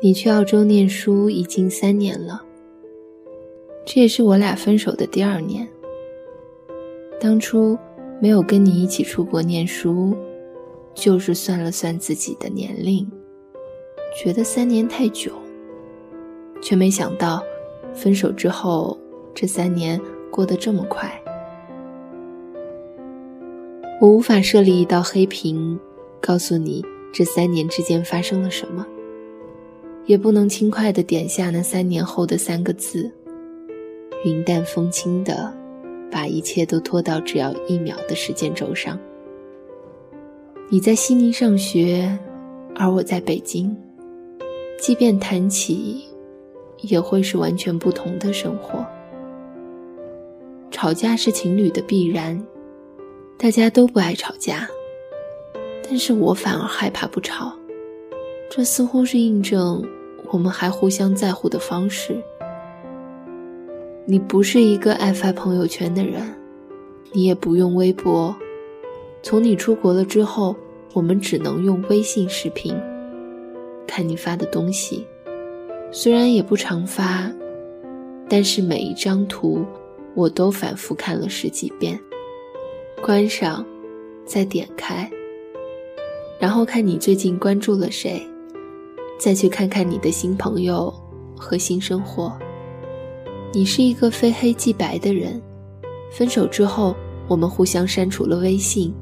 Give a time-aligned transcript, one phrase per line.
[0.00, 2.40] 你去澳洲念书已经三年了，
[3.84, 5.68] 这也是我俩分手的第二年。
[7.20, 7.76] 当初
[8.20, 10.16] 没有跟你一起出国念书，
[10.94, 13.10] 就是算了算自己的年龄，
[14.16, 15.32] 觉得三年太久，
[16.62, 17.42] 却没想到
[17.92, 18.96] 分手之后
[19.34, 21.10] 这三年过得这么快。
[24.00, 25.76] 我无法设立一道黑屏，
[26.20, 26.84] 告诉你。
[27.10, 28.86] 这三年之间发生了什么？
[30.08, 33.12] 也不能轻快地点下那三年后的三个字，
[34.24, 35.52] 云淡风轻地
[36.10, 38.98] 把一切都拖到只要一秒的时间轴上。
[40.70, 42.18] 你在悉尼上学，
[42.74, 43.76] 而我在北京，
[44.80, 46.02] 即便谈起，
[46.78, 48.82] 也会是完全不同的生活。
[50.70, 52.42] 吵架是情侣的必然，
[53.36, 54.66] 大家都不爱吵架。
[55.82, 57.52] 但是我反而害怕不吵，
[58.48, 59.82] 这似乎是印证
[60.30, 62.16] 我们还互相在乎的方式。
[64.04, 66.22] 你不是一个爱发朋友圈的人，
[67.12, 68.34] 你也不用微博。
[69.22, 70.54] 从你出国了之后，
[70.92, 72.74] 我们只能用微信视频
[73.86, 75.06] 看你发的东西。
[75.90, 77.30] 虽然也不常发，
[78.28, 79.64] 但是每一张图
[80.14, 81.98] 我都反复看了十几遍，
[83.02, 83.64] 关上，
[84.24, 85.10] 再点开。
[86.38, 88.22] 然后看你最近关注了谁，
[89.18, 90.92] 再去看看你的新朋友
[91.36, 92.32] 和新生活。
[93.52, 95.42] 你是一个非黑即白的人，
[96.12, 96.94] 分手之后
[97.26, 98.94] 我们互相删除了微信，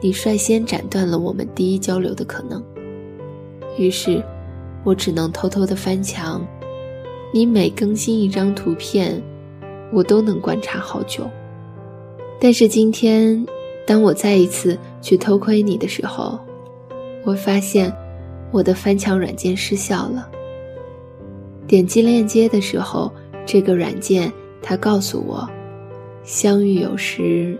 [0.00, 2.64] 你率先斩断了我们第一交流的可能。
[3.76, 4.24] 于是，
[4.84, 6.44] 我只能偷偷的翻墙，
[7.32, 9.22] 你每更新一张图片，
[9.92, 11.28] 我都能观察好久。
[12.40, 13.44] 但是今天，
[13.86, 16.38] 当我再一次去偷窥你的时候，
[17.24, 17.92] 我发现
[18.50, 20.30] 我的翻墙软件失效了。
[21.66, 23.12] 点击链接的时候，
[23.44, 24.32] 这个软件
[24.62, 25.48] 它告诉我
[26.24, 27.58] ：“相遇有时，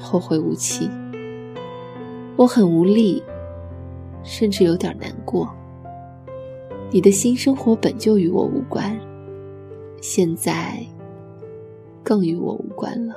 [0.00, 0.88] 后会无期。”
[2.36, 3.22] 我很无力，
[4.22, 5.48] 甚至有点难过。
[6.90, 8.98] 你的新生活本就与我无关，
[10.00, 10.78] 现在
[12.02, 13.14] 更与我无关了。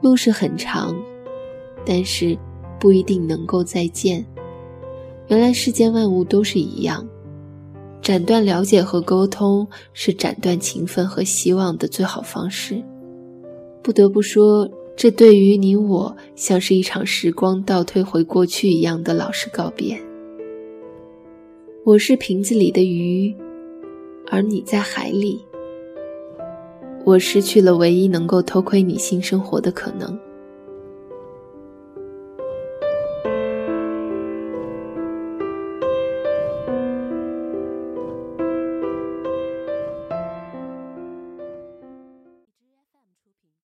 [0.00, 0.96] 路是很长，
[1.84, 2.36] 但是。
[2.80, 4.24] 不一定能够再见。
[5.28, 7.06] 原来世间万物都是一样，
[8.00, 12.82] 斩断了解和沟通是斩断情分和希望的最好方式。
[13.82, 20.00] 不得不说，这对于你我像是一场时光倒退回过去一样的老实告别。
[21.84, 23.34] 我是瓶子里的鱼，
[24.30, 25.40] 而你在海里。
[27.04, 30.18] 我失去了唯一能够偷窥你新生活的可能。